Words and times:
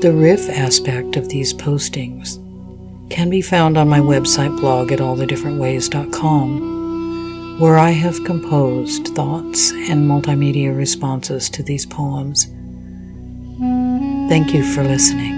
The 0.00 0.12
riff 0.12 0.48
aspect 0.48 1.16
of 1.16 1.28
these 1.28 1.52
postings 1.52 2.38
can 3.10 3.28
be 3.30 3.42
found 3.42 3.76
on 3.76 3.88
my 3.88 3.98
website 3.98 4.56
blog 4.60 4.92
at 4.92 5.00
allthedifferentways.com, 5.00 7.58
where 7.58 7.78
I 7.78 7.90
have 7.90 8.24
composed 8.24 9.08
thoughts 9.08 9.72
and 9.72 10.08
multimedia 10.08 10.76
responses 10.76 11.50
to 11.50 11.64
these 11.64 11.84
poems. 11.84 12.44
Thank 14.28 14.54
you 14.54 14.62
for 14.72 14.84
listening. 14.84 15.37